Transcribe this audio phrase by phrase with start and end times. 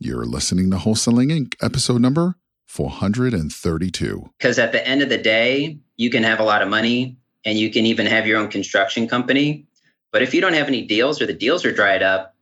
[0.00, 4.30] You're listening to Wholesaling Inc., episode number 432.
[4.38, 7.58] Because at the end of the day, you can have a lot of money and
[7.58, 9.66] you can even have your own construction company.
[10.12, 12.36] But if you don't have any deals or the deals are dried up,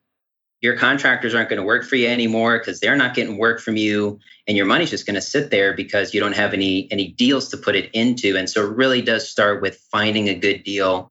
[0.61, 3.79] your contractors aren't going to work for you anymore because they're not getting work from
[3.79, 7.09] you and your money's just going to sit there because you don't have any any
[7.09, 10.65] deals to put it into and so it really does start with finding a good
[10.65, 11.11] deal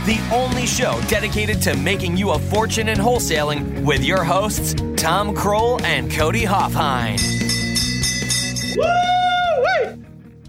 [0.05, 5.35] the only show dedicated to making you a fortune in wholesaling with your hosts, Tom
[5.35, 7.19] Krol and Cody Hofhine.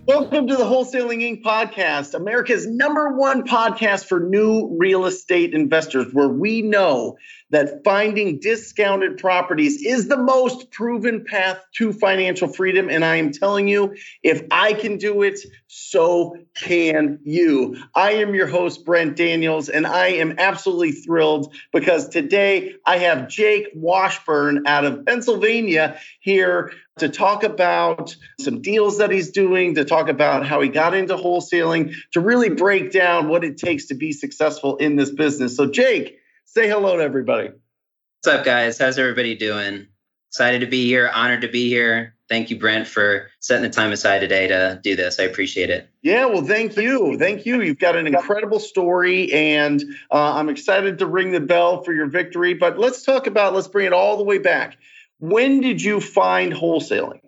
[0.04, 1.42] Welcome to the Wholesaling Inc.
[1.42, 7.18] podcast, America's number one podcast for new real estate investors, where we know
[7.50, 12.88] that finding discounted properties is the most proven path to financial freedom.
[12.88, 15.38] And I am telling you, if I can do it,
[15.74, 17.82] so can you.
[17.94, 23.28] I am your host, Brent Daniels, and I am absolutely thrilled because today I have
[23.28, 29.84] Jake Washburn out of Pennsylvania here to talk about some deals that he's doing, to
[29.84, 33.94] talk about how he got into wholesaling, to really break down what it takes to
[33.94, 35.56] be successful in this business.
[35.56, 36.18] So, Jake,
[36.54, 37.48] Say hello to everybody.
[37.48, 38.76] What's up, guys?
[38.76, 39.86] How's everybody doing?
[40.28, 41.08] Excited to be here.
[41.08, 42.14] Honored to be here.
[42.28, 45.20] Thank you, Brent, for setting the time aside today to do this.
[45.20, 45.88] I appreciate it.
[46.02, 47.18] Yeah, well, thank you.
[47.18, 47.60] Thank you.
[47.60, 52.06] You've got an incredible story, and uh, I'm excited to ring the bell for your
[52.06, 52.54] victory.
[52.54, 54.78] But let's talk about, let's bring it all the way back.
[55.18, 57.20] When did you find wholesaling?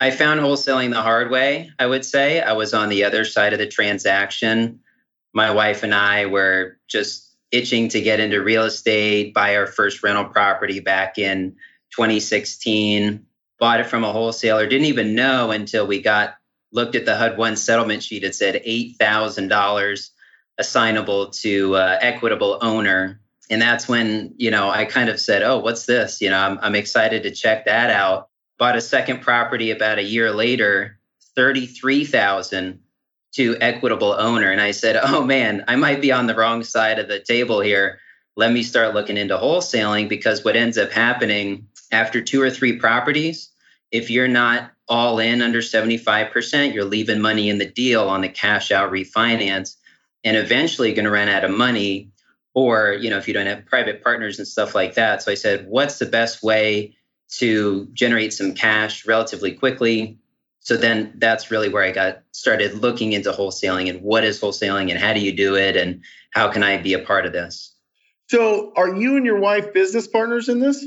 [0.00, 2.40] I found wholesaling the hard way, I would say.
[2.40, 4.80] I was on the other side of the transaction.
[5.32, 10.02] My wife and I were just itching to get into real estate, buy our first
[10.02, 11.56] rental property back in
[11.92, 13.24] 2016.
[13.62, 14.66] Bought it from a wholesaler.
[14.66, 16.34] Didn't even know until we got
[16.72, 18.24] looked at the HUD one settlement sheet.
[18.24, 20.10] It said eight thousand dollars
[20.58, 25.60] assignable to uh, equitable owner, and that's when you know I kind of said, "Oh,
[25.60, 28.30] what's this?" You know, I'm, I'm excited to check that out.
[28.58, 30.98] Bought a second property about a year later,
[31.36, 32.80] thirty-three thousand
[33.34, 34.50] to equitable owner.
[34.50, 37.60] And I said, oh man, I might be on the wrong side of the table
[37.60, 38.00] here.
[38.36, 42.78] Let me start looking into wholesaling because what ends up happening after two or three
[42.78, 43.50] properties,
[43.92, 48.28] if you're not all in under 75%, you're leaving money in the deal on the
[48.28, 49.76] cash out refinance
[50.24, 52.10] and eventually going to run out of money
[52.54, 55.34] or you know if you don't have private partners and stuff like that so i
[55.34, 56.94] said what's the best way
[57.30, 60.18] to generate some cash relatively quickly
[60.62, 64.90] so then that's really where I got started looking into wholesaling and what is wholesaling
[64.90, 67.74] and how do you do it and how can I be a part of this?
[68.28, 70.84] So are you and your wife business partners in this?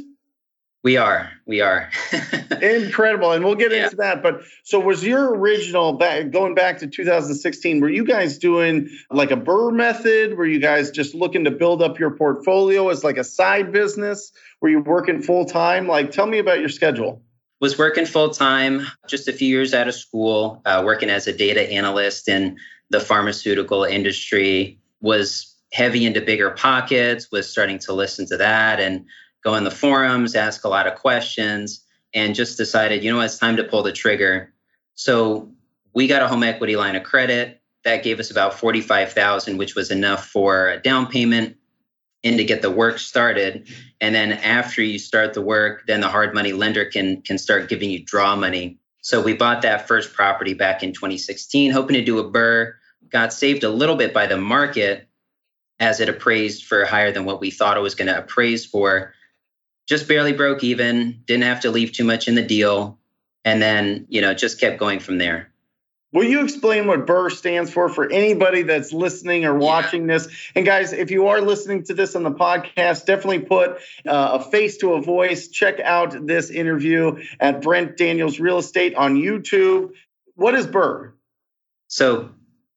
[0.85, 1.31] We are.
[1.47, 1.89] We are.
[2.61, 3.31] Incredible.
[3.31, 3.85] And we'll get yeah.
[3.85, 4.21] into that.
[4.21, 9.31] But so was your original back going back to 2016, were you guys doing like
[9.31, 10.37] a BRRRR method?
[10.37, 14.31] Were you guys just looking to build up your portfolio as like a side business?
[14.61, 15.87] Were you working full time?
[15.87, 17.23] Like tell me about your schedule
[17.59, 21.33] was working full time, just a few years out of school, uh, working as a
[21.33, 22.57] data analyst in
[22.91, 24.77] the pharmaceutical industry.
[25.01, 27.31] Was heavy into BiggerPockets.
[27.31, 29.05] Was starting to listen to that and
[29.45, 33.25] go in the forums, ask a lot of questions, and just decided, you know, what,
[33.25, 34.51] it's time to pull the trigger.
[34.95, 35.51] So
[35.93, 39.75] we got a home equity line of credit that gave us about forty-five thousand, which
[39.75, 41.55] was enough for a down payment
[42.23, 43.69] and to get the work started.
[44.01, 47.69] And then after you start the work, then the hard money lender can can start
[47.69, 48.79] giving you draw money.
[49.01, 52.73] So we bought that first property back in 2016, hoping to do a BRRRR.
[53.09, 55.07] Got saved a little bit by the market
[55.79, 59.13] as it appraised for higher than what we thought it was going to appraise for.
[59.87, 62.97] Just barely broke even, didn't have to leave too much in the deal,
[63.43, 65.51] and then you know just kept going from there.
[66.15, 70.13] Will you explain what BRRRR stands for for anybody that's listening or watching yeah.
[70.13, 70.51] this?
[70.55, 74.49] And guys, if you are listening to this on the podcast, definitely put uh, a
[74.49, 75.49] face to a voice.
[75.49, 79.91] Check out this interview at Brent Daniels Real Estate on YouTube.
[80.35, 81.11] What is BRRRR?
[81.89, 82.29] So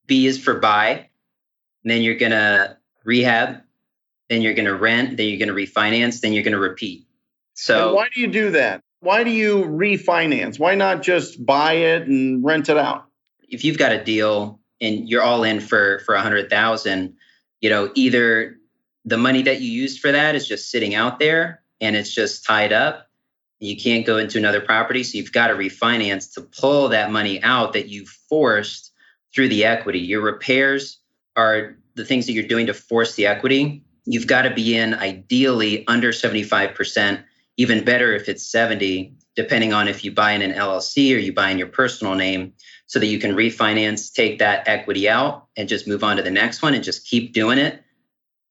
[0.06, 1.08] B is for buy,
[1.84, 3.62] and then you're gonna rehab,
[4.28, 7.06] then you're gonna rent, then you're gonna refinance, then you're gonna repeat.
[7.54, 8.80] So and why do you do that?
[9.00, 10.58] Why do you refinance?
[10.58, 13.08] Why not just buy it and rent it out?
[13.48, 17.14] if you've got a deal and you're all in for for a hundred thousand,
[17.60, 18.56] you know, either
[19.04, 22.44] the money that you used for that is just sitting out there and it's just
[22.44, 23.06] tied up.
[23.60, 27.42] You can't go into another property, so you've got to refinance to pull that money
[27.42, 28.92] out that you forced
[29.34, 29.98] through the equity.
[29.98, 31.00] Your repairs
[31.34, 33.82] are the things that you're doing to force the equity.
[34.10, 37.22] You've got to be in ideally under 75%,
[37.58, 41.32] even better if it's 70, depending on if you buy in an LLC or you
[41.34, 42.54] buy in your personal name,
[42.86, 46.30] so that you can refinance, take that equity out, and just move on to the
[46.30, 47.82] next one and just keep doing it.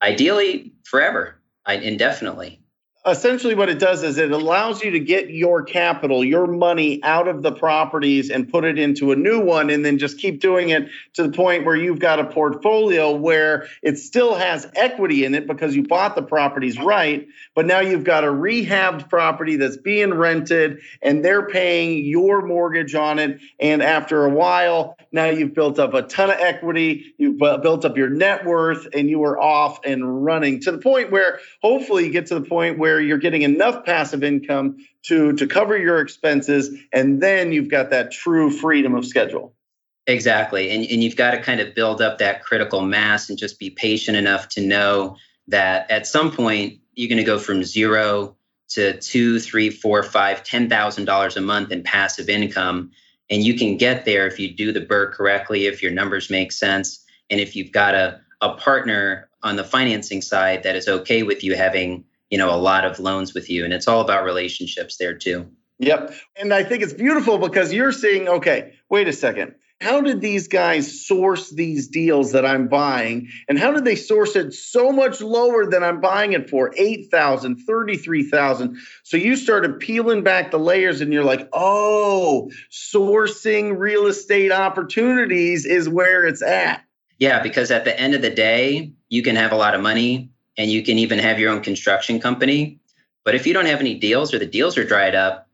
[0.04, 2.62] Ideally, forever, indefinitely
[3.07, 7.27] essentially what it does is it allows you to get your capital, your money out
[7.27, 10.69] of the properties and put it into a new one and then just keep doing
[10.69, 15.33] it to the point where you've got a portfolio where it still has equity in
[15.36, 19.77] it because you bought the properties right, but now you've got a rehabbed property that's
[19.77, 23.39] being rented and they're paying your mortgage on it.
[23.59, 27.98] And after a while now you've built up a ton of equity, you've built up
[27.98, 32.12] your net worth and you are off and running to the point where hopefully you
[32.12, 36.01] get to the point where where you're getting enough passive income to to cover your
[36.01, 39.53] expenses and then you've got that true freedom of schedule.
[40.07, 40.71] Exactly.
[40.71, 43.69] And, and you've got to kind of build up that critical mass and just be
[43.69, 45.17] patient enough to know
[45.49, 48.35] that at some point you're going to go from zero
[48.69, 52.89] to two three four five ten thousand dollars a month in passive income.
[53.29, 56.51] And you can get there if you do the BRRRR correctly if your numbers make
[56.51, 61.21] sense and if you've got a, a partner on the financing side that is okay
[61.21, 64.24] with you having you know a lot of loans with you and it's all about
[64.24, 69.13] relationships there too yep and i think it's beautiful because you're seeing okay wait a
[69.13, 73.29] second how did these guys source these deals that I'm buying?
[73.47, 76.74] And how did they source it so much lower than I'm buying it for?
[76.75, 78.77] 8,000, 33,000.
[79.03, 85.65] So you started peeling back the layers and you're like, oh, sourcing real estate opportunities
[85.65, 86.83] is where it's at.
[87.19, 90.31] Yeah, because at the end of the day, you can have a lot of money,
[90.57, 92.80] and you can even have your own construction company.
[93.24, 95.48] But if you don't have any deals or the deals are dried up,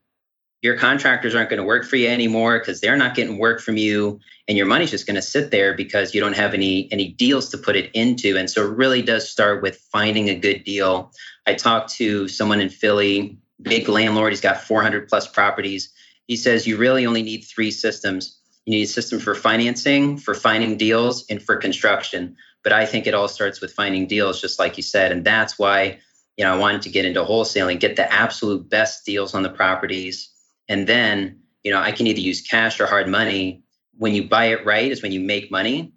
[0.61, 3.75] your contractors aren't going to work for you anymore because they're not getting work from
[3.75, 7.09] you and your money's just going to sit there because you don't have any any
[7.09, 8.37] deals to put it into.
[8.37, 11.11] And so it really does start with finding a good deal.
[11.45, 15.91] I talked to someone in philly big landlord he's got 400 plus properties.
[16.27, 18.39] He says you really only need three systems.
[18.65, 23.07] You need a system for financing for finding deals and for construction but I think
[23.07, 25.11] it all starts with finding deals, just like you said.
[25.11, 25.99] And that's why,
[26.37, 29.49] you know, I wanted to get into wholesaling, get the absolute best deals on the
[29.49, 30.29] properties.
[30.69, 33.63] And then, you know, I can either use cash or hard money.
[33.97, 35.93] When you buy it right is when you make money,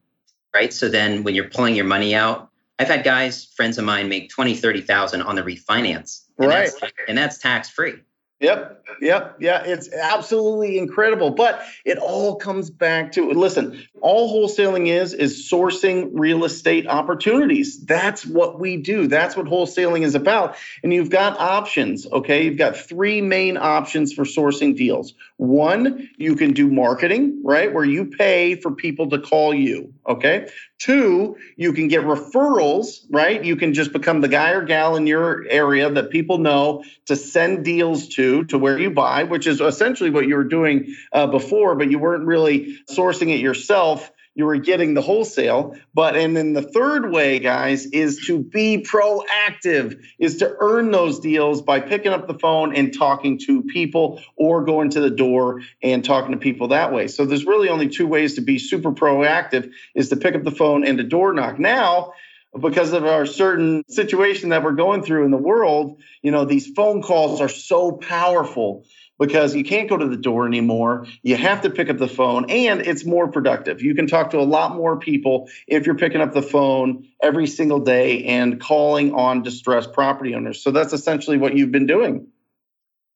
[0.54, 0.72] right?
[0.72, 4.28] So then when you're pulling your money out, I've had guys, friends of mine, make
[4.28, 6.24] 20, 30,000 on the refinance.
[6.38, 6.70] And right.
[6.80, 7.94] That's, and that's tax free.
[8.40, 8.84] Yep.
[9.00, 9.36] Yep.
[9.40, 9.62] Yeah.
[9.64, 11.30] It's absolutely incredible.
[11.30, 17.84] But it all comes back to listen, all wholesaling is, is sourcing real estate opportunities.
[17.84, 19.06] That's what we do.
[19.06, 20.56] That's what wholesaling is about.
[20.82, 22.06] And you've got options.
[22.06, 22.44] Okay.
[22.44, 25.14] You've got three main options for sourcing deals.
[25.38, 27.72] One, you can do marketing, right?
[27.72, 29.94] Where you pay for people to call you.
[30.06, 30.48] Okay.
[30.78, 33.42] Two, you can get referrals, right?
[33.42, 37.16] You can just become the guy or gal in your area that people know to
[37.16, 41.26] send deals to, to where you buy, which is essentially what you were doing uh,
[41.26, 45.76] before, but you weren't really sourcing it yourself you were getting the wholesale.
[45.94, 51.18] But and then the third way, guys, is to be proactive, is to earn those
[51.18, 55.62] deals by picking up the phone and talking to people or going to the door
[55.82, 57.08] and talking to people that way.
[57.08, 60.50] So there's really only two ways to be super proactive is to pick up the
[60.50, 61.58] phone and to door knock.
[61.58, 62.12] Now,
[62.60, 66.66] because of our certain situation that we're going through in the world, you know, these
[66.74, 68.84] phone calls are so powerful
[69.18, 71.06] because you can't go to the door anymore.
[71.22, 73.80] You have to pick up the phone and it's more productive.
[73.82, 77.46] You can talk to a lot more people if you're picking up the phone every
[77.46, 80.62] single day and calling on distressed property owners.
[80.62, 82.28] So that's essentially what you've been doing.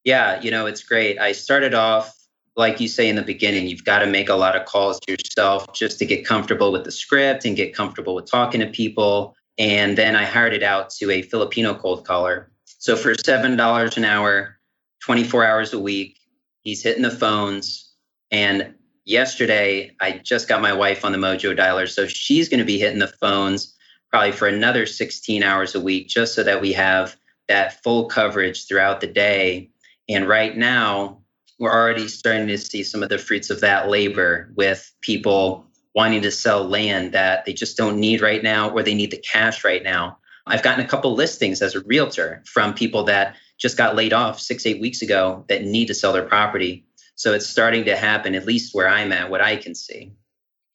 [0.04, 1.18] Yeah, you know, it's great.
[1.18, 2.16] I started off
[2.60, 5.12] like you say in the beginning, you've got to make a lot of calls to
[5.12, 9.34] yourself just to get comfortable with the script and get comfortable with talking to people.
[9.58, 12.52] And then I hired it out to a Filipino cold caller.
[12.66, 14.58] So for $7 an hour,
[15.00, 16.18] 24 hours a week.
[16.62, 17.92] He's hitting the phones.
[18.30, 18.74] And
[19.04, 21.88] yesterday, I just got my wife on the Mojo dialer.
[21.88, 23.74] So she's going to be hitting the phones
[24.10, 27.16] probably for another 16 hours a week, just so that we have
[27.48, 29.70] that full coverage throughout the day.
[30.08, 31.19] And right now,
[31.60, 36.22] we're already starting to see some of the fruits of that labor with people wanting
[36.22, 39.62] to sell land that they just don't need right now or they need the cash
[39.62, 40.18] right now.
[40.46, 44.40] I've gotten a couple listings as a realtor from people that just got laid off
[44.40, 46.86] six, eight weeks ago that need to sell their property.
[47.14, 50.12] So it's starting to happen, at least where I'm at, what I can see.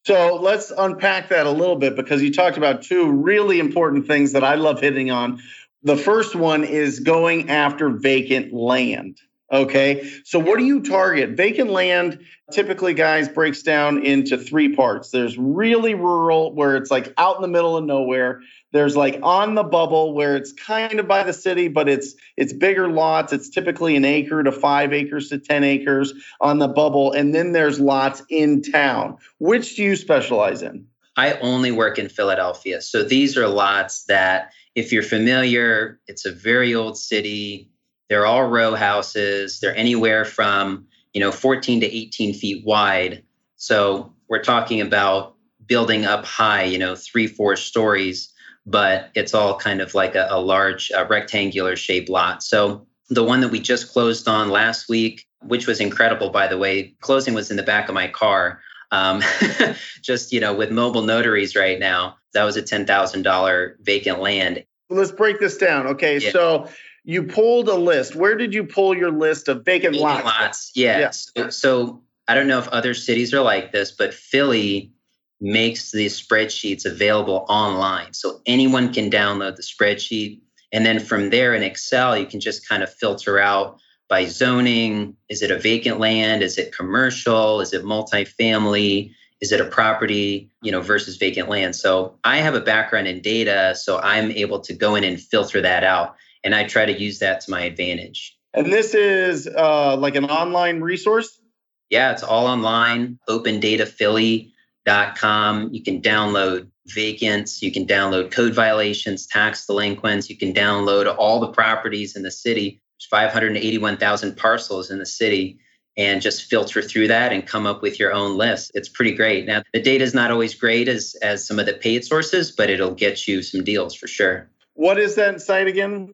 [0.05, 4.33] So let's unpack that a little bit because you talked about two really important things
[4.33, 5.41] that I love hitting on.
[5.81, 9.17] The first one is going after vacant land.
[9.51, 10.09] Okay.
[10.23, 11.31] So what do you target?
[11.31, 15.11] Vacant land typically, guys, breaks down into three parts.
[15.11, 18.41] There's really rural, where it's like out in the middle of nowhere.
[18.71, 22.53] There's like on the bubble where it's kind of by the city, but it's it's
[22.53, 23.33] bigger lots.
[23.33, 27.11] It's typically an acre to five acres to 10 acres on the bubble.
[27.11, 29.17] And then there's lots in town.
[29.37, 30.87] Which do you specialize in?
[31.17, 32.81] I only work in Philadelphia.
[32.81, 37.69] So these are lots that, if you're familiar, it's a very old city
[38.09, 39.59] they're all row houses.
[39.59, 43.23] They're anywhere from, you know, 14 to 18 feet wide.
[43.55, 45.35] So we're talking about
[45.65, 48.31] building up high, you know, three, four stories,
[48.65, 52.43] but it's all kind of like a, a large uh, rectangular shaped lot.
[52.43, 56.57] So the one that we just closed on last week, which was incredible, by the
[56.57, 58.61] way, closing was in the back of my car.
[58.91, 59.21] Um,
[60.01, 64.63] just, you know, with mobile notaries right now, that was a $10,000 vacant land.
[64.89, 65.87] Let's break this down.
[65.87, 66.19] Okay.
[66.19, 66.31] Yeah.
[66.31, 66.69] So
[67.05, 68.15] you pulled a list.
[68.15, 70.25] Where did you pull your list of vacant, lots?
[70.25, 70.71] lots?
[70.75, 70.99] Yeah.
[70.99, 71.09] yeah.
[71.11, 74.91] So, so I don't know if other cities are like this, but Philly
[75.39, 78.13] makes these spreadsheets available online.
[78.13, 80.41] So anyone can download the spreadsheet.
[80.71, 85.15] And then from there in Excel, you can just kind of filter out by zoning.
[85.29, 86.41] Is it a vacant land?
[86.41, 87.61] Is it commercial?
[87.61, 89.11] Is it multifamily?
[89.41, 91.75] Is it a property, you know, versus vacant land?
[91.75, 95.61] So I have a background in data, so I'm able to go in and filter
[95.61, 98.37] that out and I try to use that to my advantage.
[98.53, 101.41] And this is uh, like an online resource?
[101.89, 105.73] Yeah, it's all online, opendataphilly.com.
[105.73, 111.41] You can download vacants, you can download code violations, tax delinquents, you can download all
[111.41, 112.81] the properties in the city.
[112.97, 115.59] There's 581,000 parcels in the city
[115.97, 118.71] and just filter through that and come up with your own list.
[118.75, 119.45] It's pretty great.
[119.45, 122.69] Now, the data is not always great as, as some of the paid sources, but
[122.69, 124.47] it'll get you some deals for sure.
[124.73, 126.13] What is that site again?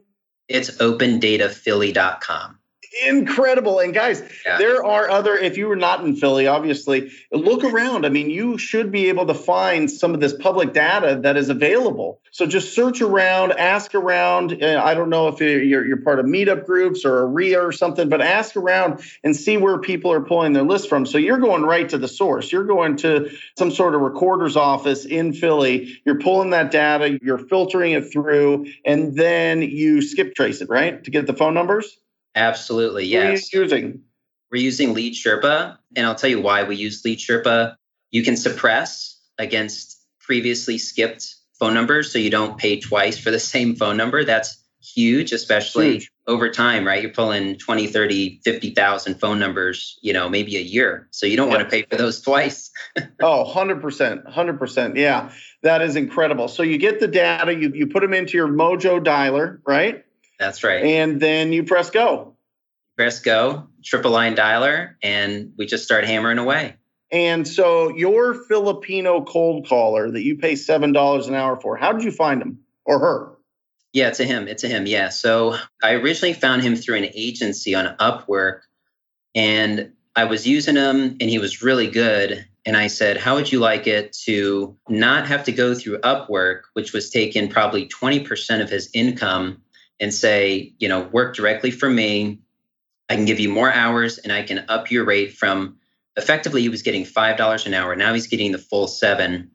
[0.51, 2.60] It's opendataphilly.com
[3.05, 3.79] incredible.
[3.79, 4.57] And guys, yeah.
[4.57, 8.05] there are other, if you were not in Philly, obviously, look around.
[8.05, 11.49] I mean, you should be able to find some of this public data that is
[11.49, 12.21] available.
[12.31, 14.63] So just search around, ask around.
[14.63, 17.71] Uh, I don't know if you're, you're part of meetup groups or a REIA or
[17.71, 21.05] something, but ask around and see where people are pulling their list from.
[21.05, 22.51] So you're going right to the source.
[22.51, 25.99] You're going to some sort of recorder's office in Philly.
[26.05, 31.03] You're pulling that data, you're filtering it through, and then you skip trace it, right?
[31.03, 31.97] To get the phone numbers?
[32.35, 33.23] Absolutely, yes.
[33.23, 34.01] What are you using?
[34.51, 37.75] We're using Lead Sherpa, and I'll tell you why we use Lead Sherpa.
[38.11, 43.39] You can suppress against previously skipped phone numbers, so you don't pay twice for the
[43.53, 44.23] same phone number.
[44.25, 46.11] That's huge, especially huge.
[46.27, 47.01] over time, right?
[47.01, 51.07] You're pulling 20, 30, 50,000 phone numbers, you know, maybe a year.
[51.11, 52.71] So you don't want to pay for those twice.
[53.21, 54.33] oh, 100%.
[54.33, 54.97] 100%.
[54.97, 56.47] Yeah, that is incredible.
[56.47, 60.03] So you get the data, you, you put them into your Mojo dialer, right?
[60.41, 60.83] That's right.
[60.83, 62.35] And then you press go.
[62.97, 66.77] Press go, triple line dialer, and we just start hammering away.
[67.11, 71.91] And so your Filipino cold caller that you pay seven dollars an hour for, how
[71.91, 73.37] did you find him or her?
[73.93, 74.47] Yeah, it's a him.
[74.47, 74.87] It's a him.
[74.87, 75.09] Yeah.
[75.09, 78.61] So I originally found him through an agency on Upwork,
[79.35, 82.47] and I was using him, and he was really good.
[82.65, 86.61] And I said, How would you like it to not have to go through Upwork,
[86.73, 89.61] which was taking probably 20% of his income
[90.01, 92.39] and say, you know, work directly for me.
[93.07, 95.77] I can give you more hours and I can up your rate from
[96.17, 97.95] effectively he was getting $5 an hour.
[97.95, 99.51] Now he's getting the full seven.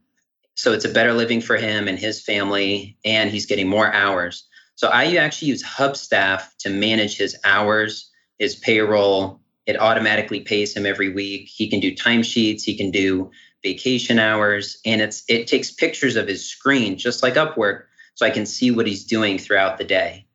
[0.54, 4.48] So it's a better living for him and his family, and he's getting more hours.
[4.74, 9.40] So I actually use Hubstaff to manage his hours, his payroll.
[9.66, 11.48] It automatically pays him every week.
[11.48, 13.30] He can do timesheets, he can do
[13.62, 17.84] vacation hours, and it's it takes pictures of his screen just like Upwork,
[18.14, 20.25] so I can see what he's doing throughout the day.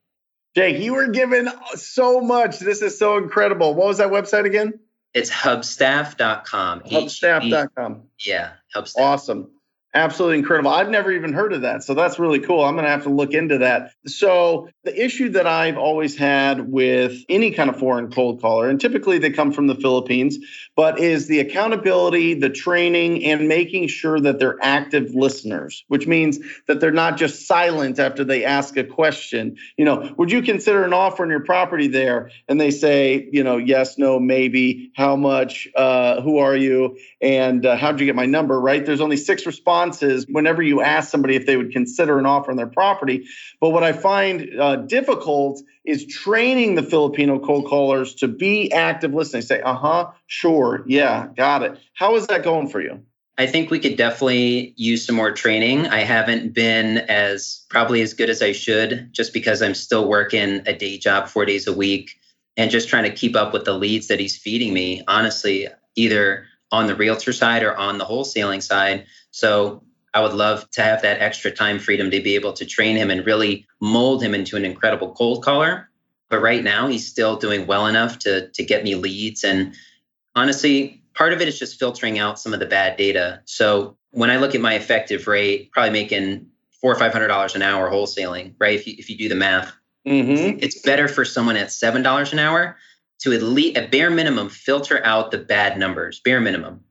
[0.56, 2.60] Jake, you were given so much.
[2.60, 3.74] This is so incredible.
[3.74, 4.80] What was that website again?
[5.14, 6.82] It's hubstaff.com.
[6.82, 8.04] Hubstaff.com.
[8.20, 9.00] Yeah, Hubstaff.
[9.00, 9.52] Awesome.
[9.94, 10.72] Absolutely incredible.
[10.72, 11.84] I've never even heard of that.
[11.84, 12.64] So that's really cool.
[12.64, 13.92] I'm going to have to look into that.
[14.08, 18.80] So, the issue that I've always had with any kind of foreign cold caller, and
[18.80, 20.40] typically they come from the Philippines,
[20.76, 26.40] but is the accountability, the training, and making sure that they're active listeners, which means
[26.68, 29.58] that they're not just silent after they ask a question.
[29.78, 32.32] You know, would you consider an offer on your property there?
[32.48, 37.66] And they say, you know, yes, no, maybe, how much, uh, who are you, and
[37.66, 38.84] uh, how did you get my number, right?
[38.84, 42.52] There's only six responses responses whenever you ask somebody if they would consider an offer
[42.52, 43.26] on their property.
[43.60, 49.14] But what I find uh, difficult is training the Filipino cold callers to be active
[49.14, 49.42] listening.
[49.42, 51.80] Say, uh huh, sure, yeah, got it.
[51.94, 53.02] How is that going for you?
[53.38, 55.88] I think we could definitely use some more training.
[55.88, 60.62] I haven't been as probably as good as I should just because I'm still working
[60.68, 62.18] a day job four days a week.
[62.58, 66.46] and just trying to keep up with the leads that he's feeding me, honestly, either
[66.72, 69.06] on the realtor side or on the wholesaling side.
[69.32, 72.96] So I would love to have that extra time freedom to be able to train
[72.98, 75.90] him and really mold him into an incredible cold caller.
[76.30, 79.44] But right now, he's still doing well enough to, to get me leads.
[79.44, 79.76] And
[80.36, 83.42] honestly, part of it is just filtering out some of the bad data.
[83.46, 86.48] So when I look at my effective rate, probably making
[86.80, 88.76] four or five hundred dollars an hour wholesaling, right?
[88.76, 89.74] If you if you do the math,
[90.08, 90.60] mm-hmm.
[90.62, 92.78] it's better for someone at seven dollars an hour
[93.22, 96.84] to at least at bare minimum filter out the bad numbers, bare minimum.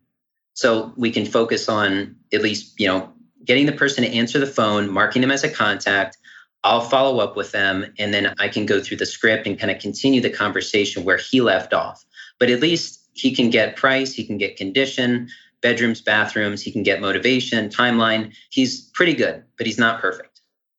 [0.54, 3.12] So we can focus on at least, you know,
[3.44, 6.18] getting the person to answer the phone, marking them as a contact.
[6.62, 9.70] I'll follow up with them and then I can go through the script and kind
[9.70, 12.04] of continue the conversation where he left off.
[12.38, 15.28] But at least he can get price, he can get condition,
[15.60, 16.62] bedrooms, bathrooms.
[16.62, 18.34] He can get motivation, timeline.
[18.50, 20.29] He's pretty good, but he's not perfect.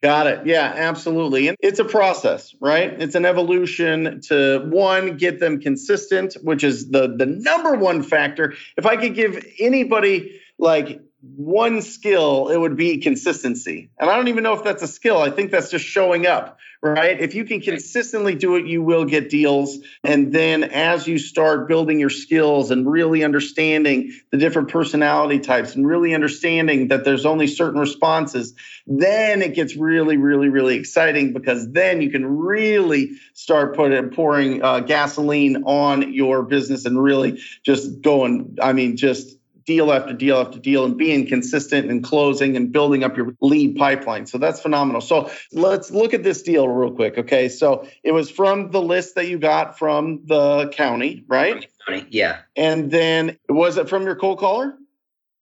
[0.02, 0.48] Got it.
[0.48, 1.48] Yeah, absolutely.
[1.48, 3.00] And it's a process, right?
[3.00, 8.56] It's an evolution to one, get them consistent, which is the the number one factor.
[8.78, 13.92] If I could give anybody like one skill, it would be consistency.
[14.00, 15.20] And I don't even know if that's a skill.
[15.20, 17.20] I think that's just showing up, right?
[17.20, 19.78] If you can consistently do it, you will get deals.
[20.04, 25.76] And then as you start building your skills and really understanding the different personality types
[25.76, 28.56] and really understanding that there's only certain responses,
[28.88, 34.64] then it gets really, really, really exciting because then you can really start putting pouring
[34.64, 38.58] uh, gasoline on your business and really just going.
[38.60, 43.04] I mean, just deal after deal after deal and being consistent and closing and building
[43.04, 44.26] up your lead pipeline.
[44.26, 45.02] So that's phenomenal.
[45.02, 47.18] So let's look at this deal real quick.
[47.18, 47.50] Okay.
[47.50, 51.68] So it was from the list that you got from the county, right?
[51.88, 52.40] County, yeah.
[52.56, 54.76] And then was it from your cold caller?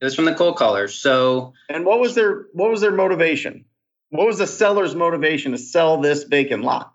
[0.02, 0.88] It was from the cold caller.
[0.88, 3.66] So And what was their what was their motivation?
[4.10, 6.94] What was the seller's motivation to sell this vacant lot?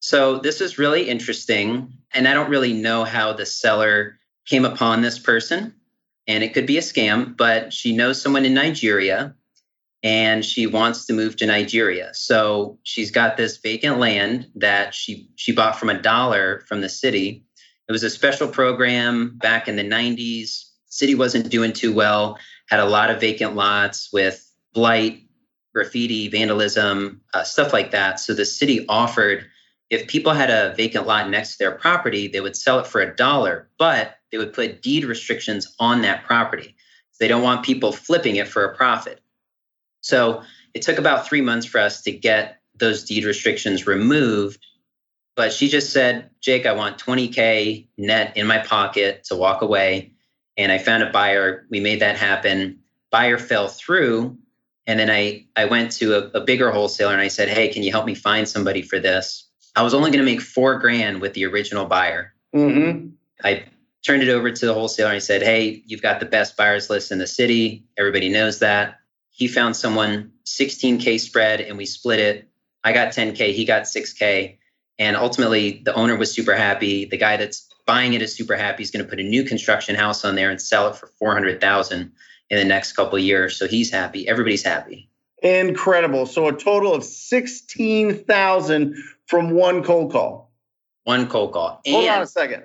[0.00, 1.94] So this is really interesting.
[2.12, 5.74] And I don't really know how the seller came upon this person
[6.28, 9.34] and it could be a scam, but she knows someone in Nigeria
[10.02, 12.10] and she wants to move to Nigeria.
[12.12, 16.88] So she's got this vacant land that she she bought from a dollar from the
[16.88, 17.44] city.
[17.88, 20.66] It was a special program back in the 90s.
[20.86, 22.38] City wasn't doing too well,
[22.68, 25.22] had a lot of vacant lots with blight,
[25.74, 28.20] graffiti, vandalism, uh, stuff like that.
[28.20, 29.46] So the city offered
[29.90, 33.00] if people had a vacant lot next to their property, they would sell it for
[33.00, 36.76] a dollar, but they would put deed restrictions on that property.
[37.18, 39.20] They don't want people flipping it for a profit.
[40.00, 40.42] So
[40.74, 44.64] it took about three months for us to get those deed restrictions removed.
[45.34, 50.12] But she just said, Jake, I want 20K net in my pocket to walk away.
[50.56, 51.66] And I found a buyer.
[51.70, 52.80] We made that happen.
[53.10, 54.36] Buyer fell through.
[54.86, 57.82] And then I, I went to a, a bigger wholesaler and I said, Hey, can
[57.82, 59.48] you help me find somebody for this?
[59.76, 62.34] I was only going to make four grand with the original buyer.
[62.54, 63.10] Mm-hmm.
[63.44, 63.64] I
[64.08, 66.88] turned it over to the wholesaler and I said, Hey, you've got the best buyers
[66.88, 67.84] list in the city.
[67.98, 69.00] Everybody knows that.
[69.30, 72.48] He found someone 16K spread and we split it.
[72.82, 74.56] I got 10K, he got 6K.
[74.98, 77.04] And ultimately, the owner was super happy.
[77.04, 78.78] The guy that's buying it is super happy.
[78.78, 82.10] He's going to put a new construction house on there and sell it for 400,000
[82.48, 83.56] in the next couple of years.
[83.56, 84.26] So he's happy.
[84.26, 85.10] Everybody's happy.
[85.42, 86.24] Incredible.
[86.24, 90.50] So a total of 16,000 from one cold call.
[91.04, 91.82] One cold call.
[91.86, 92.64] Hold on a second.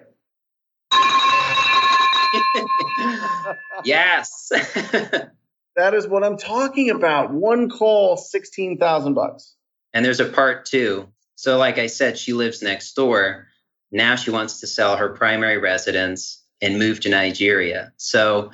[3.86, 4.50] yes.
[5.76, 7.32] that is what I'm talking about.
[7.32, 9.56] One call, 16,000 bucks.
[9.94, 11.10] And there's a part two.
[11.36, 13.48] So like I said, she lives next door.
[13.92, 17.92] Now she wants to sell her primary residence and move to Nigeria.
[17.98, 18.52] So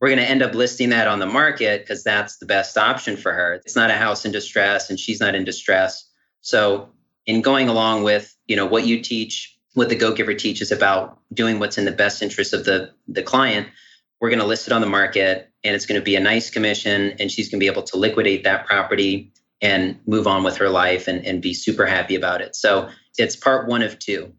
[0.00, 3.16] we're going to end up listing that on the market because that's the best option
[3.16, 3.54] for her.
[3.64, 6.08] It's not a house in distress and she's not in distress.
[6.40, 6.90] So
[7.26, 11.18] in going along with, you know, what you teach what the Go Giver teaches about
[11.32, 13.68] doing what's in the best interest of the, the client,
[14.20, 16.50] we're going to list it on the market and it's going to be a nice
[16.50, 20.56] commission and she's going to be able to liquidate that property and move on with
[20.58, 22.54] her life and, and be super happy about it.
[22.54, 24.32] So it's part one of two.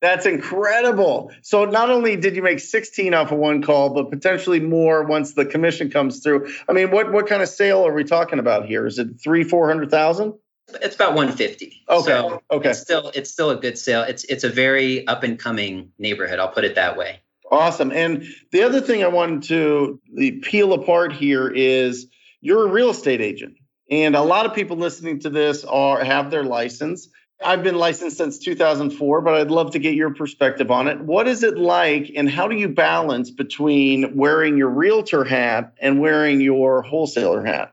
[0.00, 1.32] That's incredible.
[1.42, 5.34] So not only did you make 16 off of one call, but potentially more once
[5.34, 6.52] the commission comes through.
[6.68, 8.86] I mean, what what kind of sale are we talking about here?
[8.86, 10.34] Is it three, four hundred thousand?
[10.82, 11.82] It's about 150.
[11.88, 12.04] Okay.
[12.04, 12.70] So okay.
[12.70, 14.02] It's still it's still a good sale.
[14.02, 16.38] It's it's a very up and coming neighborhood.
[16.38, 17.20] I'll put it that way.
[17.50, 17.90] Awesome.
[17.90, 20.00] And the other thing I wanted to
[20.42, 22.06] peel apart here is
[22.40, 23.56] you're a real estate agent,
[23.90, 27.08] and a lot of people listening to this are have their license.
[27.42, 31.00] I've been licensed since 2004, but I'd love to get your perspective on it.
[31.00, 36.00] What is it like, and how do you balance between wearing your realtor hat and
[36.00, 37.72] wearing your wholesaler hat?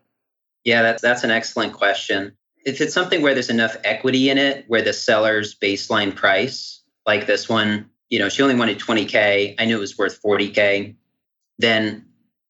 [0.64, 4.66] Yeah, that's that's an excellent question if it's something where there's enough equity in it,
[4.68, 9.56] where the seller's baseline price like this one, you know, she only wanted 20K.
[9.60, 10.96] I knew it was worth 40K.
[11.60, 12.08] Then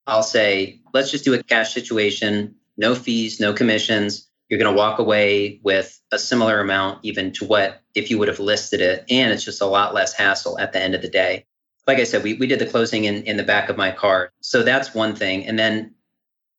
[0.08, 4.28] I'll say, let's just do a cash situation, no fees, no commissions.
[4.50, 8.28] You're going to walk away with a similar amount, even to what if you would
[8.30, 9.04] have listed it.
[9.10, 11.46] And it's just a lot less hassle at the end of the day.
[11.88, 14.32] Like I said, we, we did the closing in, in the back of my car.
[14.40, 15.46] So that's one thing.
[15.46, 15.96] And then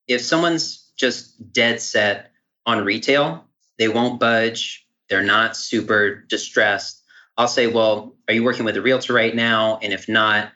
[0.07, 2.31] if someone's just dead set
[2.65, 3.46] on retail,
[3.77, 7.01] they won't budge, they're not super distressed.
[7.37, 9.79] I'll say, well, are you working with a realtor right now?
[9.81, 10.51] And if not,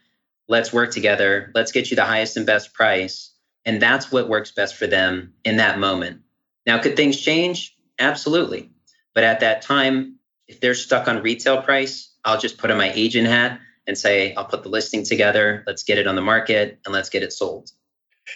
[0.47, 1.51] let's work together.
[1.53, 3.31] Let's get you the highest and best price.
[3.65, 6.21] And that's what works best for them in that moment.
[6.65, 7.75] Now, could things change?
[7.99, 8.71] Absolutely.
[9.13, 10.15] But at that time,
[10.47, 14.33] if they're stuck on retail price, I'll just put on my agent hat and say,
[14.33, 15.63] I'll put the listing together.
[15.67, 17.71] Let's get it on the market and let's get it sold.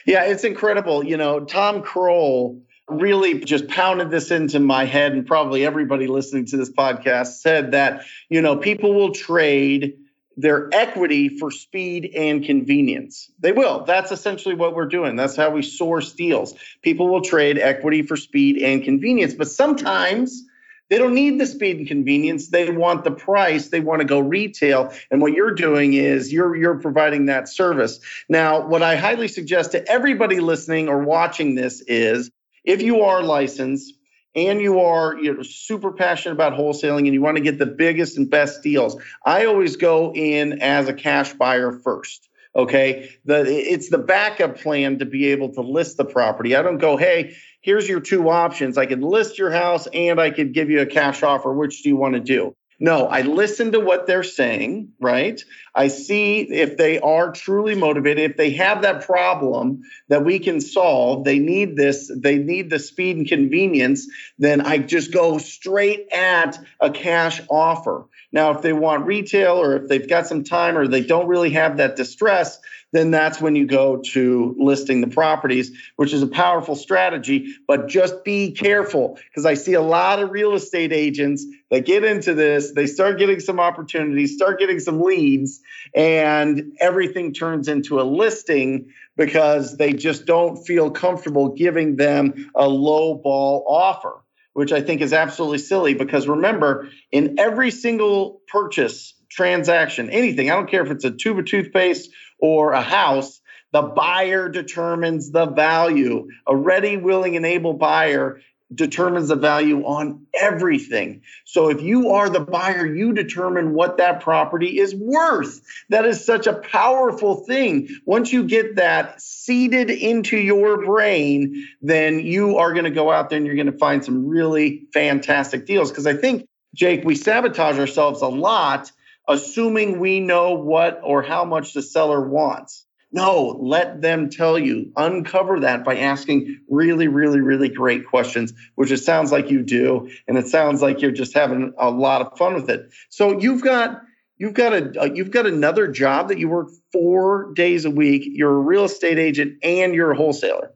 [0.05, 1.03] Yeah, it's incredible.
[1.03, 6.45] You know, Tom Krol really just pounded this into my head, and probably everybody listening
[6.45, 9.97] to this podcast said that, you know, people will trade
[10.37, 13.31] their equity for speed and convenience.
[13.39, 13.85] They will.
[13.85, 15.15] That's essentially what we're doing.
[15.15, 16.53] That's how we source deals.
[16.81, 20.43] People will trade equity for speed and convenience, but sometimes
[20.89, 22.49] they don't need the speed and convenience.
[22.49, 23.69] They want the price.
[23.69, 24.93] They want to go retail.
[25.09, 27.99] And what you're doing is you're you're providing that service.
[28.29, 32.29] Now, what I highly suggest to everybody listening or watching this is
[32.65, 33.93] if you are licensed
[34.35, 38.17] and you are you super passionate about wholesaling and you want to get the biggest
[38.17, 42.27] and best deals, I always go in as a cash buyer first.
[42.55, 46.55] Okay, the it's the backup plan to be able to list the property.
[46.55, 48.77] I don't go, hey, here's your two options.
[48.77, 51.53] I could list your house and I could give you a cash offer.
[51.53, 52.55] Which do you want to do?
[52.79, 55.41] No, I listen to what they're saying, right?
[55.73, 60.59] I see if they are truly motivated, if they have that problem that we can
[60.59, 64.07] solve, they need this, they need the speed and convenience,
[64.39, 68.07] then I just go straight at a cash offer.
[68.33, 71.51] Now, if they want retail or if they've got some time or they don't really
[71.51, 72.59] have that distress,
[72.95, 77.55] then that's when you go to listing the properties, which is a powerful strategy.
[77.67, 82.03] But just be careful because I see a lot of real estate agents that get
[82.03, 85.61] into this, they start getting some opportunities, start getting some leads,
[85.93, 92.67] and everything turns into a listing because they just don't feel comfortable giving them a
[92.67, 94.21] low ball offer
[94.53, 100.55] which I think is absolutely silly because remember, in every single purchase transaction, anything, I
[100.55, 105.45] don't care if it's a tube of toothpaste or a house, the buyer determines the
[105.45, 106.27] value.
[106.47, 108.39] A ready, willing, and able buyer
[108.73, 111.21] determines the value on everything.
[111.45, 115.61] So if you are the buyer, you determine what that property is worth.
[115.89, 117.89] That is such a powerful thing.
[118.05, 123.29] Once you get that seeded into your brain, then you are going to go out
[123.29, 125.91] there and you're going to find some really fantastic deals.
[125.91, 128.91] Because I think, Jake, we sabotage ourselves a lot
[129.27, 132.85] assuming we know what or how much the seller wants.
[133.11, 134.91] No, let them tell you.
[134.97, 140.09] Uncover that by asking really, really, really great questions, which it sounds like you do,
[140.27, 142.89] and it sounds like you're just having a lot of fun with it.
[143.09, 144.01] So you've got
[144.37, 148.23] you've got a uh, you've got another job that you work four days a week.
[148.25, 150.73] You're a real estate agent and you're a wholesaler.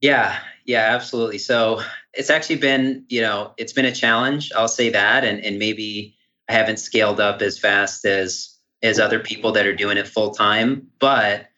[0.00, 1.38] Yeah, yeah, absolutely.
[1.38, 1.80] So
[2.12, 4.52] it's actually been you know it's been a challenge.
[4.54, 6.13] I'll say that, and and maybe
[6.48, 8.50] I haven't scaled up as fast as
[8.82, 10.88] as other people that are doing it full time.
[10.98, 11.48] But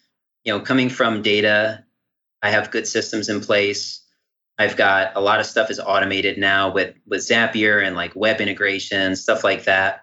[0.45, 1.85] you know, coming from data,
[2.43, 4.01] I have good systems in place.
[4.59, 8.41] I've got a lot of stuff is automated now with with Zapier and like web
[8.41, 10.03] integration, stuff like that.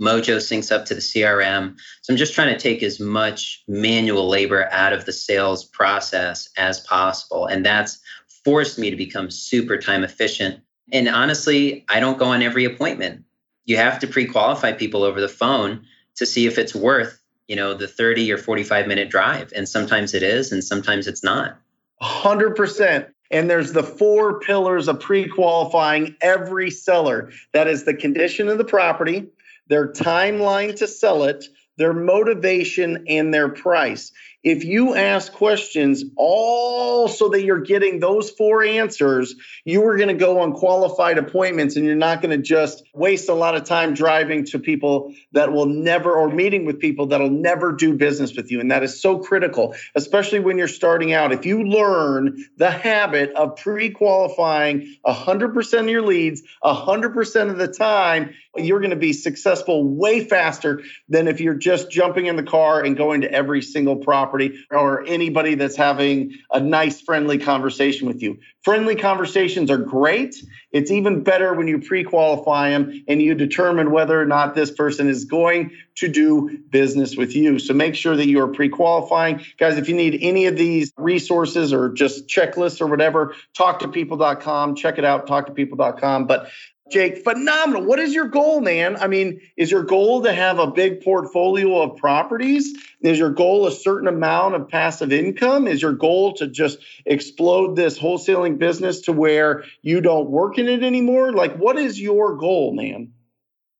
[0.00, 1.76] Mojo syncs up to the CRM.
[2.02, 6.48] So I'm just trying to take as much manual labor out of the sales process
[6.56, 7.46] as possible.
[7.46, 7.98] And that's
[8.44, 10.60] forced me to become super time efficient.
[10.92, 13.24] And honestly, I don't go on every appointment
[13.68, 15.84] you have to pre-qualify people over the phone
[16.16, 19.52] to see if it's worth you know the 30 or 45 minute drive.
[19.54, 21.58] And sometimes it is and sometimes it's not.
[22.02, 27.30] 100% and there's the four pillars of pre-qualifying every seller.
[27.52, 29.28] That is the condition of the property
[29.68, 31.44] their timeline to sell it
[31.76, 34.12] their motivation and their price
[34.44, 40.08] if you ask questions all so that you're getting those four answers, you are going
[40.08, 43.64] to go on qualified appointments and you're not going to just waste a lot of
[43.64, 48.36] time driving to people that will never or meeting with people that'll never do business
[48.36, 48.60] with you.
[48.60, 51.32] And that is so critical, especially when you're starting out.
[51.32, 57.68] If you learn the habit of pre qualifying 100% of your leads 100% of the
[57.68, 62.42] time, you're going to be successful way faster than if you're just jumping in the
[62.42, 64.27] car and going to every single property
[64.70, 68.38] or anybody that's having a nice, friendly conversation with you.
[68.62, 70.34] Friendly conversations are great.
[70.72, 74.70] It's even better when you pre qualify them and you determine whether or not this
[74.70, 77.58] person is going to do business with you.
[77.58, 79.44] So make sure that you are pre qualifying.
[79.58, 84.74] Guys, if you need any of these resources or just checklists or whatever, talktopeople.com.
[84.74, 86.26] Check it out, talktopeople.com.
[86.26, 86.50] But
[86.90, 87.84] Jake, phenomenal.
[87.84, 88.96] What is your goal, man?
[88.96, 92.74] I mean, is your goal to have a big portfolio of properties?
[93.02, 95.66] Is your goal a certain amount of passive income?
[95.66, 100.66] Is your goal to just explode this wholesaling business to where you don't work in
[100.66, 101.32] it anymore?
[101.32, 103.12] Like, what is your goal, man?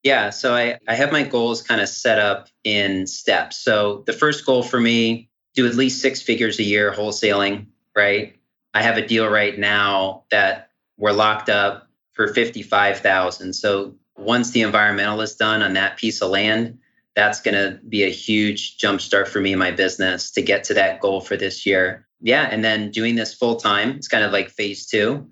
[0.03, 3.57] Yeah, so I, I have my goals kind of set up in steps.
[3.57, 7.66] So the first goal for me, do at least six figures a year wholesaling,
[7.97, 8.37] right?
[8.75, 11.88] I have a deal right now that we're locked up
[12.18, 13.52] for 55,000.
[13.52, 16.81] So once the environmental is done on that piece of land,
[17.14, 20.74] that's going to be a huge jumpstart for me and my business to get to
[20.74, 22.09] that goal for this year.
[22.20, 25.24] Yeah, and then doing this full time, it's kind of like phase 2.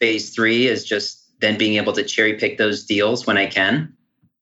[0.00, 3.92] Phase 3 is just then being able to cherry pick those deals when I can.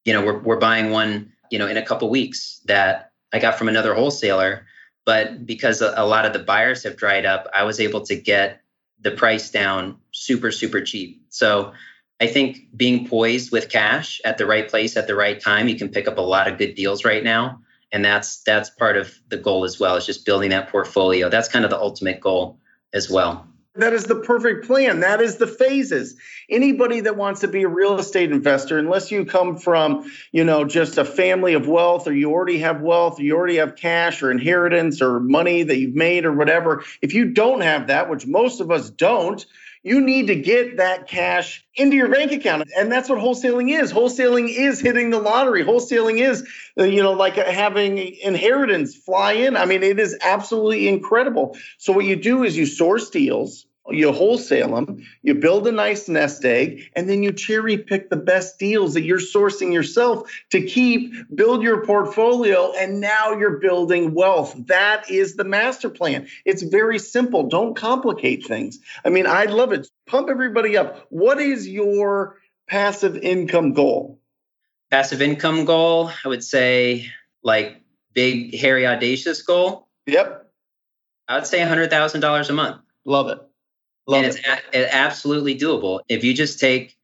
[0.05, 3.59] You know, we're we're buying one, you know, in a couple weeks that I got
[3.59, 4.67] from another wholesaler,
[5.05, 8.15] but because a, a lot of the buyers have dried up, I was able to
[8.15, 8.61] get
[9.01, 11.23] the price down super super cheap.
[11.29, 11.73] So
[12.21, 15.77] I think being poised with cash at the right place at the right time, you
[15.77, 17.61] can pick up a lot of good deals right now.
[17.93, 21.29] And that's that's part of the goal as well, is just building that portfolio.
[21.31, 22.59] That's kind of the ultimate goal
[22.93, 23.47] as well.
[23.77, 25.01] That is the perfect plan.
[25.01, 26.17] That is the phases.
[26.51, 30.65] Anybody that wants to be a real estate investor, unless you come from, you know,
[30.65, 34.21] just a family of wealth or you already have wealth, or you already have cash
[34.21, 38.27] or inheritance or money that you've made or whatever, if you don't have that, which
[38.27, 39.47] most of us don't,
[39.83, 42.69] you need to get that cash into your bank account.
[42.77, 43.93] And that's what wholesaling is.
[43.93, 45.65] Wholesaling is hitting the lottery.
[45.65, 46.47] Wholesaling is
[46.79, 49.57] uh, you know like having inheritance fly in.
[49.57, 51.57] I mean it is absolutely incredible.
[51.79, 56.09] So what you do is you source deals you wholesale them, you build a nice
[56.09, 60.63] nest egg, and then you cherry pick the best deals that you're sourcing yourself to
[60.63, 64.55] keep, build your portfolio, and now you're building wealth.
[64.67, 66.29] That is the master plan.
[66.45, 67.49] It's very simple.
[67.49, 68.79] Don't complicate things.
[69.05, 69.89] I mean, I love it.
[70.07, 71.07] Pump everybody up.
[71.11, 74.21] What is your passive income goal?
[74.91, 77.07] Passive income goal, I would say
[77.43, 77.83] like
[78.15, 79.89] big, hairy, audacious goal.
[80.07, 80.51] Yep.
[81.29, 82.81] I would say $100,000 a month.
[83.05, 83.48] Love it.
[84.09, 84.41] Love and it.
[84.73, 86.01] it's a, absolutely doable.
[86.09, 86.97] If you just take,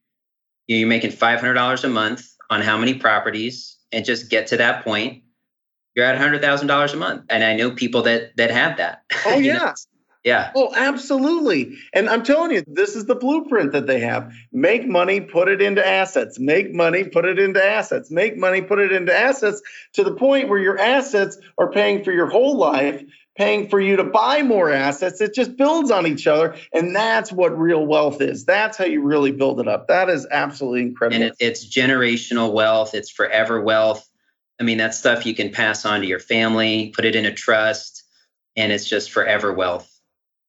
[0.67, 5.23] you're making $500 a month on how many properties and just get to that point,
[5.95, 7.25] you're at $100,000 a month.
[7.29, 9.03] And I know people that that have that.
[9.25, 9.53] Oh, yeah.
[9.53, 9.73] know?
[10.23, 10.51] Yeah.
[10.55, 11.77] Oh, absolutely.
[11.93, 14.33] And I'm telling you, this is the blueprint that they have.
[14.51, 16.39] Make money, put it into assets.
[16.39, 18.09] Make money, put it into assets.
[18.09, 19.61] Make money, put it into assets
[19.93, 23.03] to the point where your assets are paying for your whole life
[23.37, 25.19] paying for you to buy more assets.
[25.21, 26.55] It just builds on each other.
[26.73, 28.45] And that's what real wealth is.
[28.45, 29.87] That's how you really build it up.
[29.87, 31.21] That is absolutely incredible.
[31.21, 34.07] And it, it's generational wealth, it's forever wealth.
[34.59, 37.33] I mean, that stuff you can pass on to your family, put it in a
[37.33, 38.03] trust,
[38.55, 39.91] and it's just forever wealth.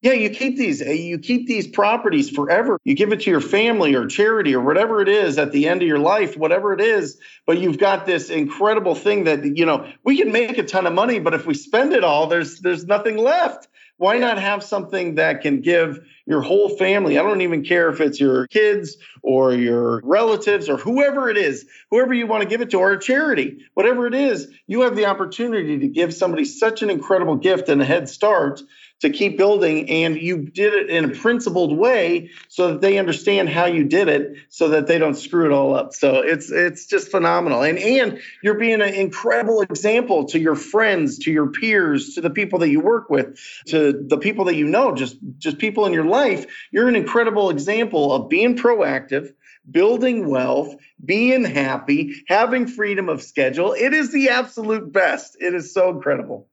[0.06, 2.78] Yeah, you keep these eh, you keep these properties forever.
[2.84, 5.82] You give it to your family or charity or whatever it is at the end
[5.82, 9.90] of your life, whatever it is, but you've got this incredible thing that you know,
[10.04, 12.84] we can make a ton of money, but if we spend it all, there's there's
[12.84, 13.66] nothing left.
[13.98, 17.18] Why not have something that can give your whole family?
[17.18, 21.66] I don't even care if it's your kids or your relatives or whoever it is,
[21.90, 24.94] whoever you want to give it to, or a charity, whatever it is, you have
[24.94, 28.60] the opportunity to give somebody such an incredible gift and a head start
[29.00, 33.48] to keep building and you did it in a principled way so that they understand
[33.48, 36.86] how you did it so that they don't screw it all up so it's it's
[36.86, 42.14] just phenomenal and and you're being an incredible example to your friends to your peers
[42.14, 45.58] to the people that you work with to the people that you know just just
[45.58, 49.32] people in your life you're an incredible example of being proactive
[49.68, 53.72] building wealth, being happy, having freedom of schedule.
[53.72, 55.36] It is the absolute best.
[55.40, 56.48] It is so incredible.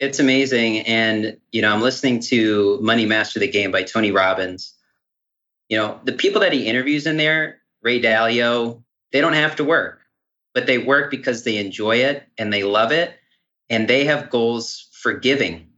[0.00, 0.80] It's amazing.
[0.80, 4.74] And, you know, I'm listening to Money Master the Game by Tony Robbins.
[5.68, 9.64] You know, the people that he interviews in there, Ray Dalio, they don't have to
[9.64, 10.00] work,
[10.52, 13.14] but they work because they enjoy it and they love it
[13.70, 15.68] and they have goals for giving.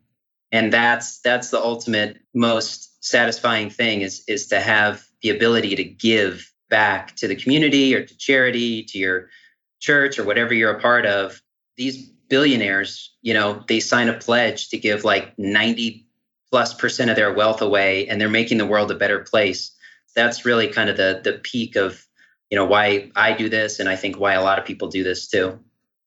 [0.52, 5.85] And that's that's the ultimate most satisfying thing is is to have the ability to
[5.85, 9.29] give back to the community or to charity, to your
[9.81, 11.40] church or whatever you're a part of.
[11.76, 16.07] These billionaires, you know, they sign a pledge to give like 90
[16.51, 19.73] plus percent of their wealth away and they're making the world a better place.
[20.15, 22.03] That's really kind of the the peak of
[22.51, 25.03] you know why I do this, and I think why a lot of people do
[25.03, 25.59] this too.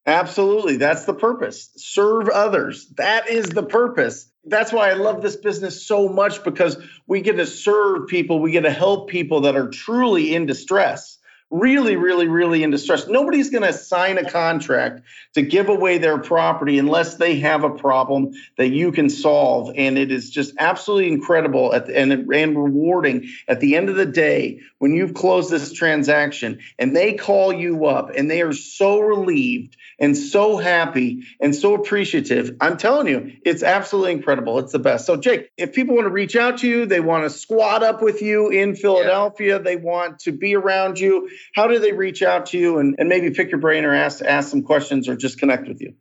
[0.05, 0.77] Absolutely.
[0.77, 1.69] That's the purpose.
[1.75, 2.88] Serve others.
[2.97, 4.32] That is the purpose.
[4.45, 8.51] That's why I love this business so much because we get to serve people, we
[8.51, 11.18] get to help people that are truly in distress
[11.51, 13.07] really, really, really in distress.
[13.07, 15.01] Nobody's going to sign a contract
[15.33, 19.71] to give away their property unless they have a problem that you can solve.
[19.75, 24.05] And it is just absolutely incredible the, and, and rewarding at the end of the
[24.05, 28.99] day when you've closed this transaction and they call you up and they are so
[28.99, 32.55] relieved and so happy and so appreciative.
[32.62, 34.59] I'm telling you, it's absolutely incredible.
[34.59, 35.05] It's the best.
[35.05, 38.01] So, Jake, if people want to reach out to you, they want to squat up
[38.01, 39.62] with you in Philadelphia, yeah.
[39.62, 43.10] they want to be around you, how do they reach out to you and, and
[43.10, 45.93] maybe pick your brain or ask ask some questions or just connect with you?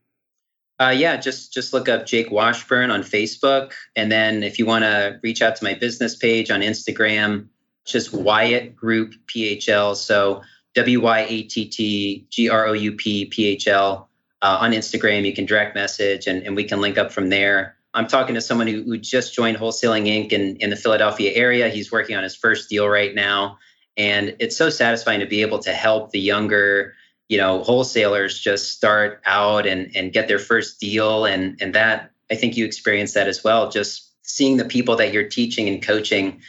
[0.81, 4.85] Uh, yeah, just just look up Jake Washburn on Facebook, and then if you want
[4.85, 7.49] to reach out to my business page on Instagram,
[7.85, 9.97] just Wyatt Group PHL.
[9.97, 10.43] So
[10.75, 14.09] W Y A T T G R O U P P H L
[14.41, 15.25] uh, on Instagram.
[15.25, 17.77] You can direct message, and, and we can link up from there.
[17.95, 20.33] I'm talking to someone who, who just joined Wholesaling Inc.
[20.33, 21.69] in, in the Philadelphia area.
[21.69, 23.59] He's working on his first deal right now.
[23.99, 26.95] And it's so satisfying to be able to help the younger,
[27.29, 31.25] you know, wholesalers just start out and, and get their first deal.
[31.25, 33.71] And, and that, I think you experience that as well.
[33.71, 36.41] Just seeing the people that you're teaching and coaching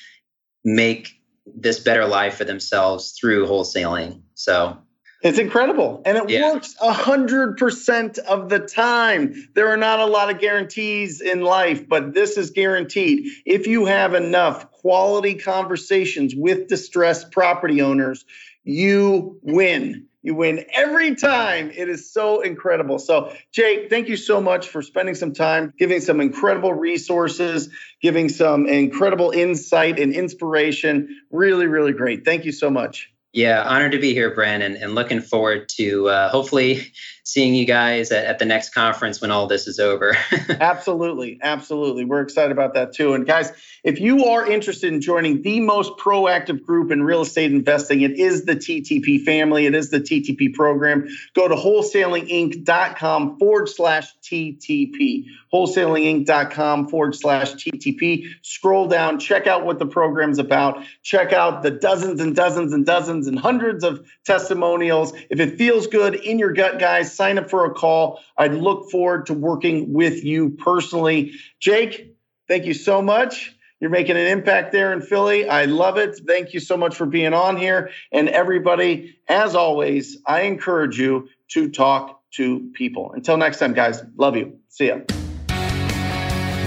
[0.64, 4.22] make this better life for themselves through wholesaling.
[4.36, 4.78] So
[5.22, 6.02] it's incredible.
[6.06, 6.54] And it yeah.
[6.54, 9.50] works 100% of the time.
[9.54, 13.30] There are not a lot of guarantees in life, but this is guaranteed.
[13.46, 18.24] If you have enough quality conversations with distressed property owners,
[18.64, 20.06] you win.
[20.22, 21.72] You win every time.
[21.72, 23.00] It is so incredible.
[23.00, 27.70] So, Jake, thank you so much for spending some time, giving some incredible resources,
[28.02, 31.22] giving some incredible insight and inspiration.
[31.32, 32.26] Really, really great.
[32.26, 33.12] Thank you so much.
[33.32, 36.92] Yeah, honored to be here, Brandon, and looking forward to uh, hopefully
[37.30, 40.18] seeing you guys at, at, the next conference when all this is over.
[40.50, 42.04] absolutely, absolutely.
[42.04, 43.14] We're excited about that too.
[43.14, 43.52] And guys,
[43.84, 48.18] if you are interested in joining the most proactive group in real estate investing, it
[48.18, 49.68] is the TTP family.
[49.68, 51.08] It is the TTP program.
[51.36, 55.26] Go to wholesalinginc.com forward slash TTP.
[55.54, 58.26] Wholesalinginc.com forward slash TTP.
[58.42, 60.84] Scroll down, check out what the program's about.
[61.04, 65.14] Check out the dozens and dozens and dozens and hundreds of testimonials.
[65.30, 68.22] If it feels good in your gut, guys, sign up for a call.
[68.38, 71.34] I'd look forward to working with you personally.
[71.60, 72.16] Jake,
[72.48, 73.54] thank you so much.
[73.82, 75.48] You're making an impact there in Philly.
[75.48, 76.22] I love it.
[76.26, 77.90] Thank you so much for being on here.
[78.14, 83.12] And everybody, as always, I encourage you to talk to people.
[83.14, 84.58] Until next time, guys, love you.
[84.70, 85.19] See ya.